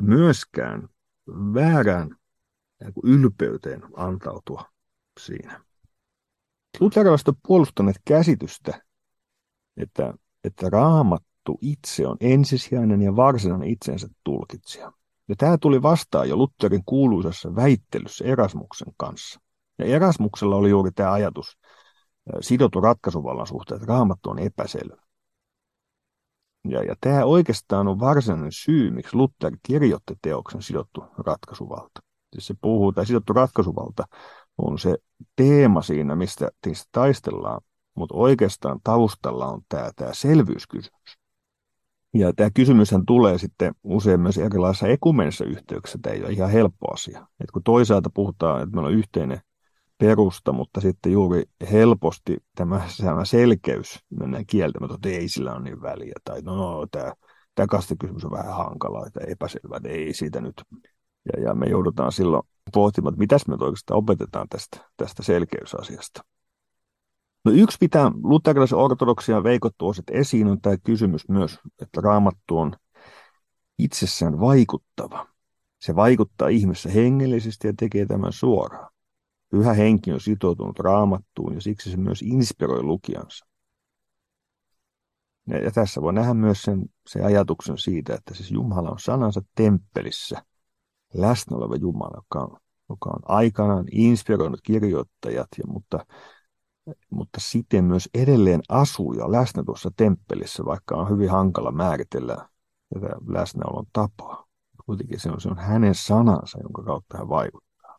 [0.01, 0.89] myöskään
[1.29, 2.17] väärään
[3.05, 4.71] ylpeyteen antautua
[5.21, 5.65] siinä.
[6.81, 8.83] Luterilaiset on puolustaneet käsitystä,
[9.77, 10.15] että,
[10.45, 14.93] että raamat Raamattu itse on ensisijainen ja varsinainen itsensä tulkitsija.
[15.29, 19.41] Ja tämä tuli vastaan jo Lutherin kuuluisassa väittelyssä Erasmuksen kanssa.
[19.79, 21.59] Ja Erasmuksella oli juuri tämä ajatus
[22.41, 25.03] sidottu ratkaisuvallan suhteen, että raamattu on epäselvä.
[26.69, 32.01] Ja, ja tämä oikeastaan on varsinainen syy, miksi Luther kirjoitti teoksen sidottu ratkaisuvalta.
[32.33, 34.05] Siis se puhuu, tai sidottu ratkaisuvalta
[34.59, 34.97] on se
[35.37, 36.49] teema siinä, mistä
[36.93, 37.61] taistellaan,
[37.95, 41.24] mutta oikeastaan taustalla on tämä, tämä selvyyskysymys.
[42.15, 46.93] Ja tämä kysymyshän tulee sitten usein myös erilaisissa ekumenisissa yhteyksissä, tämä ei ole ihan helppo
[46.93, 47.27] asia.
[47.41, 49.41] Et kun toisaalta puhutaan, että meillä on yhteinen
[49.99, 55.83] perusta, mutta sitten juuri helposti tämä, tämä selkeys mennään kieltämättä, että ei sillä ole niin
[55.83, 57.13] väliä, tai no, no tämä,
[57.55, 60.63] tämä kastekysymys on vähän hankala, että epäselvä, että ei siitä nyt.
[61.33, 66.25] Ja, ja me joudutaan silloin pohtimaan, että mitäs me oikeastaan opetetaan tästä, tästä selkeysasiasta.
[67.45, 72.73] No yksi pitää luterilaisen ortodoksia veikot tuoset esiin on tämä kysymys myös, että raamattu on
[73.79, 75.27] itsessään vaikuttava.
[75.79, 78.91] Se vaikuttaa ihmisessä hengellisesti ja tekee tämän suoraan.
[79.51, 83.47] Pyhä henki on sitoutunut raamattuun ja siksi se myös inspiroi lukijansa.
[85.47, 90.45] Ja, tässä voi nähdä myös sen, se ajatuksen siitä, että siis Jumala on sanansa temppelissä
[91.15, 96.07] läsnä oleva Jumala, joka on, joka on aikanaan inspiroinut kirjoittajat, ja, mutta
[97.11, 102.49] mutta siten myös edelleen asuu ja läsnä tuossa temppelissä, vaikka on hyvin hankala määritellä
[102.95, 104.47] tätä läsnäolon tapaa.
[104.87, 107.99] Kuitenkin se on, se on hänen sanansa, jonka kautta hän vaikuttaa.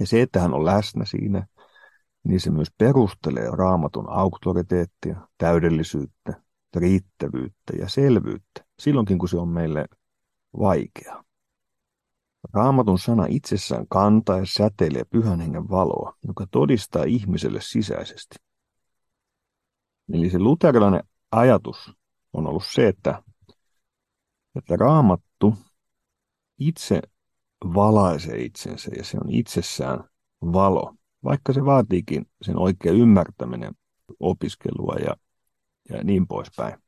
[0.00, 1.46] Ja se, että hän on läsnä siinä,
[2.24, 6.42] niin se myös perustelee raamatun auktoriteettia, täydellisyyttä,
[6.76, 9.86] riittävyyttä ja selvyyttä, silloinkin kun se on meille
[10.58, 11.24] vaikea.
[12.54, 18.36] Raamatun sana itsessään kantaa ja säteilee pyhän hengen valoa, joka todistaa ihmiselle sisäisesti.
[20.12, 21.92] Eli se luterilainen ajatus
[22.32, 23.22] on ollut se, että,
[24.54, 25.54] että raamattu
[26.58, 27.02] itse
[27.64, 30.04] valaisee itsensä ja se on itsessään
[30.42, 33.74] valo, vaikka se vaatiikin sen oikea ymmärtäminen,
[34.20, 35.16] opiskelua ja,
[35.88, 36.82] ja niin poispäin.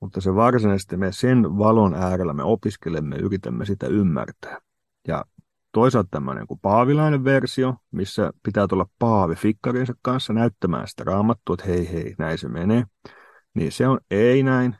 [0.00, 4.65] Mutta se varsinaisesti me sen valon äärellä me opiskelemme, yritämme sitä ymmärtää.
[5.08, 5.24] Ja
[5.72, 11.66] toisaalta tämmöinen kuin paavilainen versio, missä pitää tulla paavi fikkarinsa kanssa näyttämään sitä raamattua, että
[11.66, 12.84] hei hei, näin se menee.
[13.54, 14.76] Niin se on ei näin.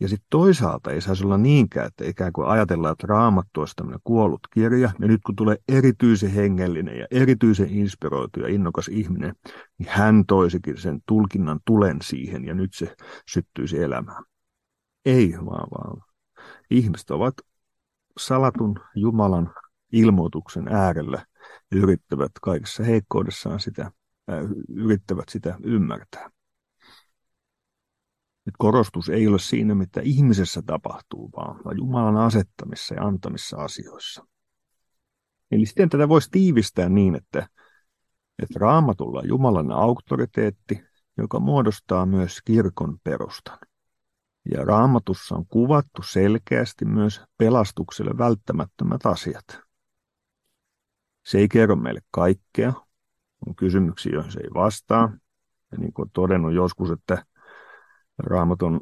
[0.00, 4.00] Ja sitten toisaalta ei saisi olla niinkään, että ikään kuin ajatellaan, että raamattu olisi tämmöinen
[4.04, 9.34] kuollut kirja, ja nyt kun tulee erityisen hengellinen ja erityisen inspiroitu ja innokas ihminen,
[9.78, 12.94] niin hän toisikin sen tulkinnan tulen siihen, ja nyt se
[13.30, 14.24] syttyisi elämään.
[15.04, 16.00] Ei vaan, vaan.
[16.70, 17.34] Ihmiset ovat
[18.18, 19.54] salatun Jumalan
[19.92, 21.26] ilmoituksen äärellä
[21.70, 23.82] ja yrittävät kaikessa heikkoudessaan sitä,
[24.32, 26.30] äh, yrittävät sitä ymmärtää.
[28.46, 34.26] Nyt korostus ei ole siinä, mitä ihmisessä tapahtuu, vaan Jumalan asettamissa ja antamissa asioissa.
[35.50, 37.48] Eli sitten tätä voisi tiivistää niin, että,
[38.42, 40.82] että raamatulla on Jumalan auktoriteetti,
[41.18, 43.58] joka muodostaa myös kirkon perustan.
[44.50, 49.44] Ja raamatussa on kuvattu selkeästi myös pelastukselle välttämättömät asiat.
[51.26, 52.72] Se ei kerro meille kaikkea,
[53.46, 55.12] on kysymyksiä, joihin se ei vastaa.
[55.72, 57.24] Ja niin kuin todennut joskus, että
[58.18, 58.80] raamatun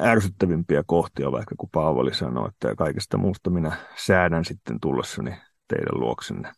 [0.00, 5.30] ärsyttävimpiä kohtia, vaikka kun Paavali sanoi, että kaikesta muusta minä säädän sitten tullessani
[5.68, 6.52] teidän luoksenne.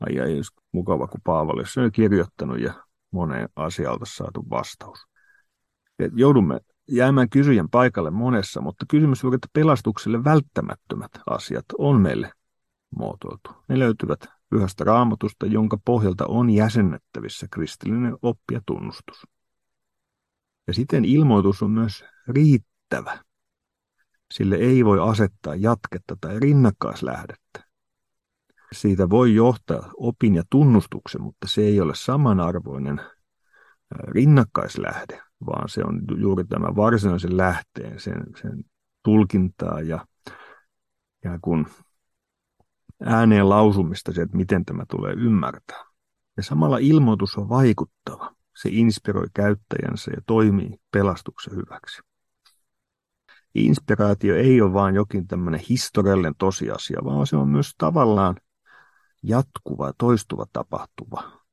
[0.00, 0.40] Ai ai,
[0.72, 2.74] mukava, kun Paavali on kirjoittanut ja
[3.10, 4.98] moneen asialta saatu vastaus.
[6.12, 12.32] Joudumme jäämään kysyjän paikalle monessa, mutta kysymys on, että pelastukselle välttämättömät asiat on meille
[12.96, 13.50] muotoiltu.
[13.68, 14.20] Ne löytyvät
[14.50, 19.26] pyhästä raamatusta, jonka pohjalta on jäsennettävissä kristillinen oppi ja tunnustus.
[20.66, 23.18] Ja siten ilmoitus on myös riittävä.
[24.34, 27.64] Sille ei voi asettaa jatketta tai rinnakkaislähdettä.
[28.72, 33.00] Siitä voi johtaa opin ja tunnustuksen, mutta se ei ole samanarvoinen
[33.90, 38.64] rinnakkaislähde, vaan se on juuri tämä varsinaisen lähteen, sen, sen
[39.02, 40.06] tulkintaa ja,
[41.24, 41.66] ja kun
[43.04, 45.84] ääneen lausumista se, että miten tämä tulee ymmärtää.
[46.36, 48.34] Ja samalla ilmoitus on vaikuttava.
[48.56, 52.02] Se inspiroi käyttäjänsä ja toimii pelastuksen hyväksi.
[53.54, 58.36] Inspiraatio ei ole vain jokin tämmöinen historiallinen tosiasia, vaan se on myös tavallaan
[59.22, 61.45] jatkuva ja toistuva tapahtuva.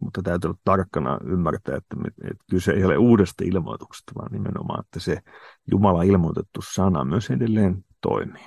[0.00, 1.96] Mutta täytyy olla tarkkana ymmärtää, että,
[2.30, 5.18] että kyse ei ole uudesta ilmoituksesta, vaan nimenomaan, että se
[5.70, 8.46] Jumala ilmoitettu sana myös edelleen toimii.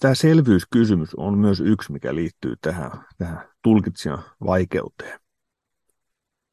[0.00, 5.20] Tämä selvyyskysymys on myös yksi, mikä liittyy tähän, tähän tulkitsijan vaikeuteen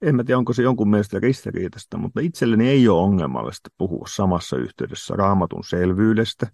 [0.02, 4.58] en mä tiedä, onko se jonkun mielestä ristiriitasta, mutta itselleni ei ole ongelmallista puhua samassa
[4.58, 6.48] yhteydessä raamatun selvyydestä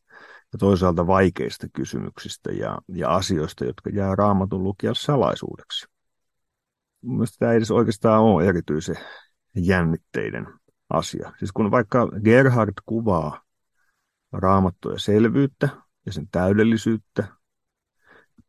[0.53, 5.92] ja toisaalta vaikeista kysymyksistä ja, ja asioista, jotka jää raamatun lukijalle salaisuudeksi.
[7.03, 8.97] Mielestäni tämä ei edes oikeastaan ole erityisen
[9.55, 10.47] jännitteiden
[10.89, 11.31] asia.
[11.39, 13.41] Siis kun vaikka Gerhard kuvaa
[14.31, 15.69] raamattuja selvyyttä
[16.05, 17.27] ja sen täydellisyyttä,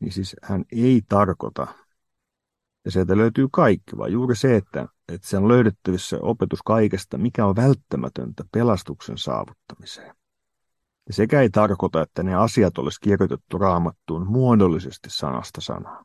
[0.00, 1.66] niin siis hän ei tarkoita
[2.84, 7.46] ja sieltä löytyy kaikki, vaan juuri se, että, että se on löydettävissä opetus kaikesta, mikä
[7.46, 10.14] on välttämätöntä pelastuksen saavuttamiseen.
[11.06, 16.04] Ja sekä ei tarkoita, että ne asiat olisi kirjoitettu raamattuun muodollisesti sanasta sanaa.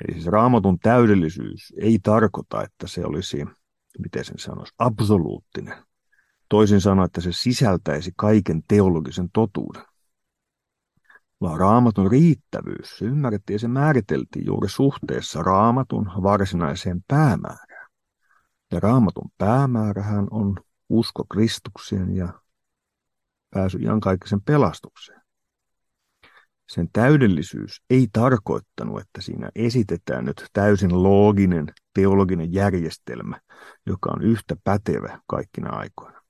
[0.00, 3.44] Eli siis raamatun täydellisyys ei tarkoita, että se olisi,
[3.98, 5.74] miten sen sanoisi, absoluuttinen.
[6.48, 9.82] Toisin sanoen, että se sisältäisi kaiken teologisen totuuden
[11.44, 17.90] vaan raamatun riittävyys, se ymmärrettiin ja se määriteltiin juuri suhteessa raamatun varsinaiseen päämäärään.
[18.72, 20.56] Ja raamatun päämäärähän on
[20.88, 22.28] usko Kristukseen ja
[23.50, 25.23] pääsy iankaikkisen pelastukseen.
[26.68, 33.40] Sen täydellisyys ei tarkoittanut, että siinä esitetään nyt täysin looginen teologinen järjestelmä,
[33.86, 36.24] joka on yhtä pätevä kaikkina aikoina.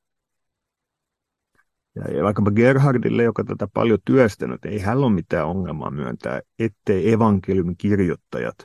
[1.95, 7.77] Ja vaikkapa Gerhardille, joka tätä paljon työstänyt, ei hän ole mitään ongelmaa myöntää, ettei evankeliumin
[7.77, 8.57] kirjoittajat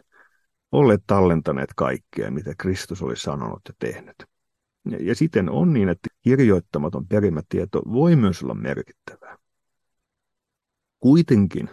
[0.71, 4.15] ole tallentaneet kaikkea, mitä Kristus oli sanonut ja tehnyt.
[4.99, 9.37] Ja, siten on niin, että kirjoittamaton perimätieto voi myös olla merkittävää.
[10.99, 11.69] Kuitenkin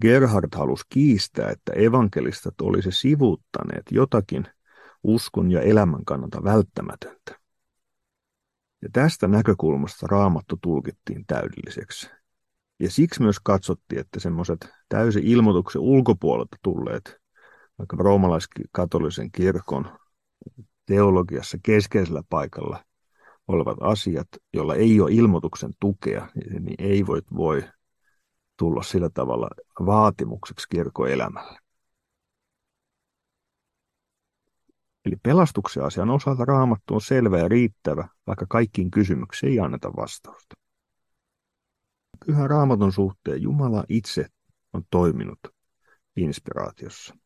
[0.00, 4.46] Gerhard halusi kiistää, että evankelistat olisi sivuuttaneet jotakin
[5.02, 7.40] uskon ja elämän kannalta välttämätöntä.
[8.82, 12.10] Ja tästä näkökulmasta raamattu tulkittiin täydelliseksi.
[12.80, 17.16] Ja siksi myös katsottiin, että semmoiset täysin ilmoituksen ulkopuolelta tulleet,
[17.78, 19.98] vaikka roomalaiskatolisen kirkon
[20.86, 22.84] teologiassa keskeisellä paikalla
[23.48, 26.28] olevat asiat, joilla ei ole ilmoituksen tukea,
[26.60, 27.64] niin ei voi, voi
[28.56, 29.48] tulla sillä tavalla
[29.86, 31.58] vaatimukseksi kirkon elämälle.
[35.04, 40.54] Eli pelastuksen asian osalta raamattu on selvä ja riittävä, vaikka kaikkiin kysymyksiin ei anneta vastausta.
[42.26, 44.26] Pyhän raamatun suhteen Jumala itse
[44.72, 45.38] on toiminut
[46.16, 47.16] inspiraatiossa.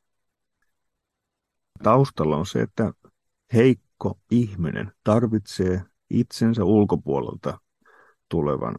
[1.83, 2.93] Taustalla on se, että
[3.55, 7.61] heikko ihminen tarvitsee itsensä ulkopuolelta
[8.29, 8.77] tulevan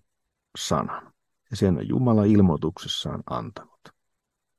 [0.58, 1.11] sanan.
[1.52, 3.80] Ja sen on Jumala ilmoituksessaan antanut.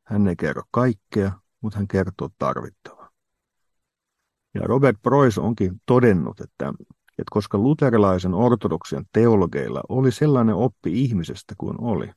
[0.05, 3.11] Hän ei kerro kaikkea, mutta hän kertoo tarvittavaa.
[4.55, 6.69] Ja Robert Preuss onkin todennut, että,
[7.09, 12.13] että koska luterilaisen ortodoksian teologeilla oli sellainen oppi ihmisestä kuin oli,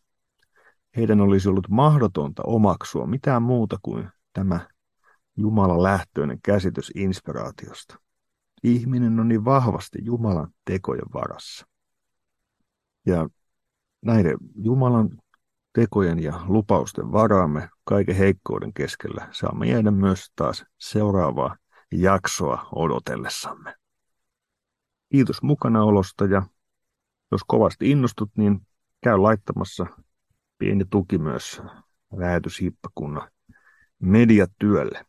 [0.95, 4.67] heidän olisi ollut mahdotonta omaksua mitään muuta kuin tämä
[5.38, 7.99] Jumalan lähtöinen käsitys inspiraatiosta.
[8.63, 11.67] Ihminen on niin vahvasti Jumalan tekojen varassa.
[13.05, 13.30] Ja
[14.06, 15.10] näiden Jumalan
[15.74, 21.58] tekojen ja lupausten varaamme kaiken heikkouden keskellä saamme jäädä myös taas seuraavaa
[21.91, 23.76] jaksoa odotellessamme.
[25.12, 26.43] Kiitos mukanaolosta ja
[27.32, 28.68] jos kovasti innostut, niin
[29.03, 29.86] käy laittamassa
[30.58, 31.62] pieni tuki myös
[32.14, 33.32] lähetyshiippakunnan
[33.99, 35.06] mediatyölle.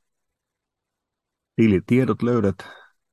[1.56, 2.56] Tilitiedot löydät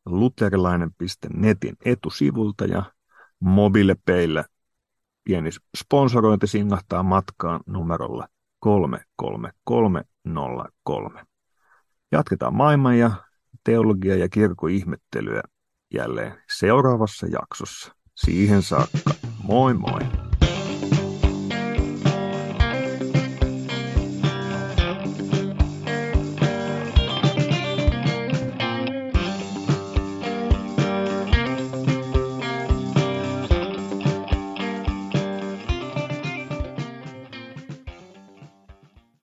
[0.05, 2.93] luterilainen.netin etusivulta ja
[3.39, 4.45] mobiilepeillä
[5.23, 8.27] pieni sponsorointi singahtaa matkaan numerolla
[8.59, 11.25] 33303.
[12.11, 13.11] Jatketaan maailman ja
[13.63, 15.43] teologia ja kirkkoihmettelyä
[15.93, 17.95] jälleen seuraavassa jaksossa.
[18.15, 19.13] Siihen saakka,
[19.43, 20.22] moi moi!